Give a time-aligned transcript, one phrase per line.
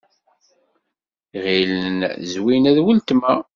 [1.43, 1.99] Ɣilen
[2.31, 3.33] Zwina d weltma.